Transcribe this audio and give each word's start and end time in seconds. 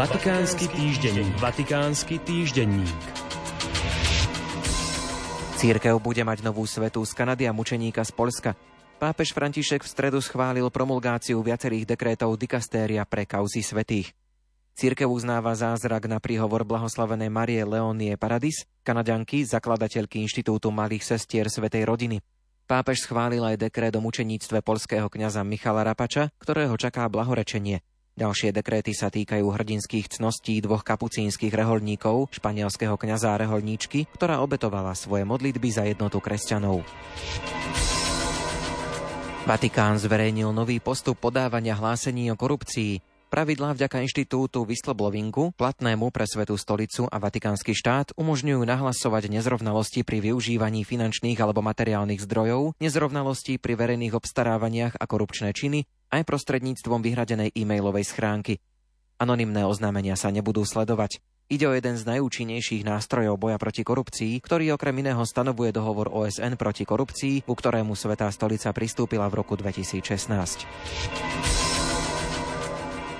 Vatikánsky 0.00 0.64
týždenník. 0.72 1.34
Vatikánsky 1.44 2.16
týždenník. 2.24 3.04
Církev 5.60 6.00
bude 6.00 6.24
mať 6.24 6.40
novú 6.40 6.64
svetu 6.64 7.04
z 7.04 7.12
Kanady 7.12 7.44
a 7.44 7.52
mučeníka 7.52 8.00
z 8.00 8.08
Polska. 8.16 8.56
Pápež 8.96 9.36
František 9.36 9.84
v 9.84 9.92
stredu 9.92 10.24
schválil 10.24 10.64
promulgáciu 10.72 11.44
viacerých 11.44 11.84
dekrétov 11.84 12.32
dikastéria 12.40 13.04
pre 13.04 13.28
kauzy 13.28 13.60
svetých. 13.60 14.16
Církev 14.72 15.04
uznáva 15.04 15.52
zázrak 15.52 16.08
na 16.08 16.16
príhovor 16.16 16.64
blahoslavenej 16.64 17.28
Marie 17.28 17.60
Leonie 17.68 18.16
Paradis, 18.16 18.64
kanadianky, 18.80 19.44
zakladateľky 19.44 20.24
Inštitútu 20.24 20.72
malých 20.72 21.04
sestier 21.04 21.52
Svetej 21.52 21.84
rodiny. 21.84 22.24
Pápež 22.64 23.04
schválil 23.04 23.44
aj 23.44 23.68
dekrét 23.68 23.92
o 23.92 24.00
mučeníctve 24.00 24.64
polského 24.64 25.12
kňaza 25.12 25.44
Michala 25.44 25.84
Rapača, 25.84 26.32
ktorého 26.40 26.72
čaká 26.80 27.04
blahorečenie. 27.12 27.84
Ďalšie 28.20 28.52
dekréty 28.52 28.92
sa 28.92 29.08
týkajú 29.08 29.48
hrdinských 29.48 30.20
cností 30.20 30.60
dvoch 30.60 30.84
kapucínskych 30.84 31.56
reholníkov, 31.56 32.28
španielského 32.36 33.00
kňaza 33.00 33.32
a 33.32 33.40
reholníčky, 33.40 34.12
ktorá 34.12 34.44
obetovala 34.44 34.92
svoje 34.92 35.24
modlitby 35.24 35.68
za 35.72 35.88
jednotu 35.88 36.20
kresťanov. 36.20 36.84
Vatikán 39.48 39.96
zverejnil 39.96 40.52
nový 40.52 40.84
postup 40.84 41.16
podávania 41.16 41.72
hlásení 41.72 42.28
o 42.28 42.36
korupcii. 42.36 43.00
Pravidlá 43.32 43.72
vďaka 43.72 44.04
inštitútu 44.04 44.68
whistleblowingu, 44.68 45.56
platnému 45.56 46.12
pre 46.12 46.28
Svetú 46.28 46.60
stolicu 46.60 47.08
a 47.08 47.16
Vatikánsky 47.16 47.72
štát, 47.72 48.12
umožňujú 48.20 48.60
nahlasovať 48.68 49.32
nezrovnalosti 49.32 50.04
pri 50.04 50.20
využívaní 50.28 50.84
finančných 50.84 51.40
alebo 51.40 51.64
materiálnych 51.64 52.20
zdrojov, 52.20 52.76
nezrovnalosti 52.84 53.56
pri 53.56 53.80
verejných 53.80 54.12
obstarávaniach 54.12 54.98
a 54.98 55.04
korupčné 55.08 55.54
činy, 55.56 55.88
aj 56.10 56.22
prostredníctvom 56.26 57.00
vyhradenej 57.00 57.54
e-mailovej 57.54 58.10
schránky. 58.10 58.58
Anonymné 59.16 59.64
oznámenia 59.64 60.18
sa 60.18 60.34
nebudú 60.34 60.66
sledovať. 60.66 61.22
Ide 61.50 61.66
o 61.66 61.74
jeden 61.74 61.98
z 61.98 62.06
najúčinnejších 62.06 62.86
nástrojov 62.86 63.34
boja 63.34 63.58
proti 63.58 63.82
korupcii, 63.82 64.38
ktorý 64.38 64.78
okrem 64.78 65.02
iného 65.02 65.18
stanovuje 65.26 65.74
dohovor 65.74 66.06
OSN 66.06 66.54
proti 66.54 66.86
korupcii, 66.86 67.42
ku 67.42 67.58
ktorému 67.58 67.98
Svetá 67.98 68.30
stolica 68.30 68.70
pristúpila 68.70 69.26
v 69.26 69.42
roku 69.42 69.58
2016. 69.58 70.30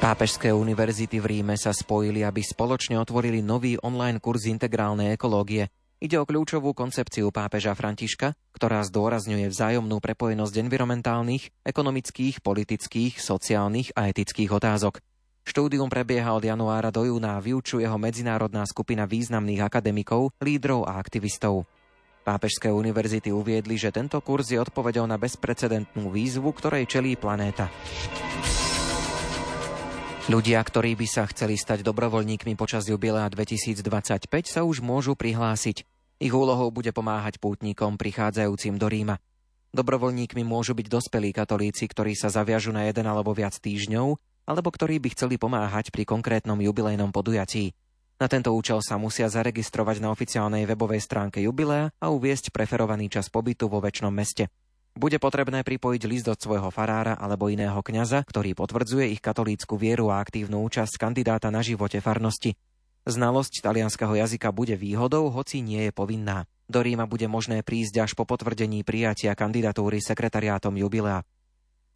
Pápežské 0.00 0.54
univerzity 0.54 1.18
v 1.20 1.26
Ríme 1.26 1.58
sa 1.58 1.74
spojili, 1.74 2.22
aby 2.22 2.40
spoločne 2.40 2.96
otvorili 3.02 3.42
nový 3.42 3.76
online 3.82 4.22
kurz 4.22 4.46
integrálnej 4.46 5.18
ekológie. 5.18 5.68
Ide 6.00 6.16
o 6.16 6.24
kľúčovú 6.24 6.72
koncepciu 6.72 7.28
pápeža 7.28 7.76
Františka, 7.76 8.32
ktorá 8.56 8.80
zdôrazňuje 8.88 9.52
vzájomnú 9.52 10.00
prepojenosť 10.00 10.64
environmentálnych, 10.64 11.52
ekonomických, 11.60 12.40
politických, 12.40 13.20
sociálnych 13.20 13.92
a 13.92 14.08
etických 14.08 14.48
otázok. 14.48 15.04
Štúdium 15.44 15.92
prebieha 15.92 16.32
od 16.32 16.40
januára 16.40 16.88
do 16.88 17.04
júna 17.04 17.36
a 17.36 17.44
vyučuje 17.44 17.84
ho 17.84 18.00
medzinárodná 18.00 18.64
skupina 18.64 19.04
významných 19.04 19.60
akademikov, 19.60 20.32
lídrov 20.40 20.88
a 20.88 20.96
aktivistov. 20.96 21.68
Pápežské 22.24 22.72
univerzity 22.72 23.28
uviedli, 23.28 23.76
že 23.76 23.92
tento 23.92 24.16
kurz 24.24 24.56
je 24.56 24.60
odpovedou 24.60 25.04
na 25.04 25.20
bezprecedentnú 25.20 26.08
výzvu, 26.08 26.48
ktorej 26.56 26.88
čelí 26.88 27.20
planéta. 27.20 27.68
Ľudia, 30.30 30.62
ktorí 30.62 30.94
by 30.94 31.06
sa 31.10 31.26
chceli 31.26 31.58
stať 31.58 31.82
dobrovoľníkmi 31.82 32.56
počas 32.56 32.86
jubilea 32.86 33.26
2025, 33.28 34.30
sa 34.46 34.62
už 34.62 34.78
môžu 34.78 35.18
prihlásiť. 35.18 35.89
Ich 36.20 36.36
úlohou 36.36 36.68
bude 36.68 36.92
pomáhať 36.92 37.40
pútnikom 37.40 37.96
prichádzajúcim 37.96 38.76
do 38.76 38.92
Ríma. 38.92 39.16
Dobrovoľníkmi 39.72 40.44
môžu 40.44 40.76
byť 40.76 40.86
dospelí 40.92 41.32
katolíci, 41.32 41.88
ktorí 41.88 42.12
sa 42.12 42.28
zaviažu 42.28 42.76
na 42.76 42.84
jeden 42.84 43.08
alebo 43.08 43.32
viac 43.32 43.56
týždňov, 43.56 44.20
alebo 44.44 44.68
ktorí 44.68 45.00
by 45.00 45.16
chceli 45.16 45.40
pomáhať 45.40 45.88
pri 45.88 46.04
konkrétnom 46.04 46.60
jubilejnom 46.60 47.08
podujatí. 47.08 47.72
Na 48.20 48.28
tento 48.28 48.52
účel 48.52 48.84
sa 48.84 49.00
musia 49.00 49.32
zaregistrovať 49.32 50.04
na 50.04 50.12
oficiálnej 50.12 50.68
webovej 50.68 51.00
stránke 51.00 51.40
jubilea 51.40 51.88
a 51.96 52.12
uviesť 52.12 52.52
preferovaný 52.52 53.08
čas 53.08 53.32
pobytu 53.32 53.72
vo 53.72 53.80
väčšnom 53.80 54.12
meste. 54.12 54.52
Bude 54.92 55.16
potrebné 55.16 55.64
pripojiť 55.64 56.02
list 56.04 56.28
od 56.28 56.36
svojho 56.36 56.68
farára 56.68 57.16
alebo 57.16 57.48
iného 57.48 57.80
kňaza, 57.80 58.28
ktorý 58.28 58.52
potvrdzuje 58.52 59.08
ich 59.08 59.24
katolícku 59.24 59.80
vieru 59.80 60.12
a 60.12 60.20
aktívnu 60.20 60.60
účasť 60.68 61.00
kandidáta 61.00 61.48
na 61.48 61.64
živote 61.64 62.04
farnosti. 62.04 62.52
Znalosť 63.08 63.64
talianského 63.64 64.12
jazyka 64.12 64.52
bude 64.52 64.76
výhodou, 64.76 65.32
hoci 65.32 65.64
nie 65.64 65.88
je 65.88 65.92
povinná. 65.92 66.44
Do 66.68 66.84
Ríma 66.84 67.08
bude 67.08 67.26
možné 67.26 67.64
prísť 67.64 68.04
až 68.04 68.12
po 68.12 68.28
potvrdení 68.28 68.84
prijatia 68.84 69.32
kandidatúry 69.32 70.04
sekretariátom 70.04 70.76
jubilea. 70.76 71.24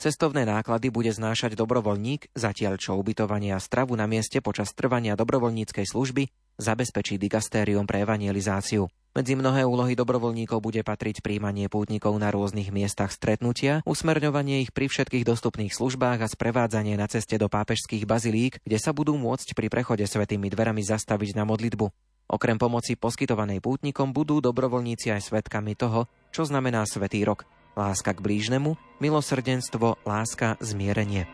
Cestovné 0.00 0.42
náklady 0.42 0.90
bude 0.90 1.14
znášať 1.14 1.54
dobrovoľník, 1.54 2.34
zatiaľ 2.34 2.80
čo 2.82 2.98
ubytovanie 2.98 3.54
a 3.54 3.62
stravu 3.62 3.94
na 3.94 4.10
mieste 4.10 4.42
počas 4.42 4.74
trvania 4.74 5.14
dobrovoľníckej 5.14 5.86
služby 5.86 6.26
zabezpečí 6.58 7.20
digastérium 7.20 7.86
pre 7.86 8.02
evangelizáciu. 8.02 8.90
Medzi 9.14 9.38
mnohé 9.38 9.62
úlohy 9.62 9.94
dobrovoľníkov 9.94 10.58
bude 10.58 10.82
patriť 10.82 11.22
príjmanie 11.22 11.70
pútnikov 11.70 12.18
na 12.18 12.34
rôznych 12.34 12.74
miestach 12.74 13.14
stretnutia, 13.14 13.78
usmerňovanie 13.86 14.66
ich 14.66 14.74
pri 14.74 14.90
všetkých 14.90 15.22
dostupných 15.22 15.70
službách 15.70 16.18
a 16.18 16.26
sprevádzanie 16.26 16.98
na 16.98 17.06
ceste 17.06 17.38
do 17.38 17.46
pápežských 17.46 18.10
bazilík, 18.10 18.58
kde 18.66 18.78
sa 18.82 18.90
budú 18.90 19.14
môcť 19.14 19.54
pri 19.54 19.70
prechode 19.70 20.02
svetými 20.02 20.50
dverami 20.50 20.82
zastaviť 20.82 21.38
na 21.38 21.46
modlitbu. 21.46 21.86
Okrem 22.26 22.58
pomoci 22.58 22.98
poskytovanej 22.98 23.62
pútnikom 23.62 24.10
budú 24.10 24.42
dobrovoľníci 24.42 25.14
aj 25.14 25.30
svetkami 25.30 25.78
toho, 25.78 26.10
čo 26.34 26.42
znamená 26.42 26.82
Svetý 26.82 27.22
rok. 27.22 27.46
Láska 27.78 28.18
k 28.18 28.18
blížnemu, 28.18 28.74
milosrdenstvo, 28.98 30.02
láska, 30.02 30.58
zmierenie. 30.58 31.30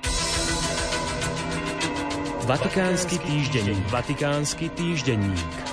Vatikánsky 2.44 3.16
týždenník. 3.24 3.84
Vatikánsky 3.88 4.68
týždenník. 4.76 5.69